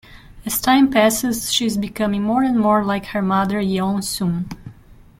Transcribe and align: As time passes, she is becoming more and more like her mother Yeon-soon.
As 0.47 0.59
time 0.59 0.89
passes, 0.89 1.53
she 1.53 1.67
is 1.67 1.77
becoming 1.77 2.23
more 2.23 2.41
and 2.41 2.57
more 2.59 2.83
like 2.83 3.05
her 3.09 3.21
mother 3.21 3.61
Yeon-soon. 3.61 4.49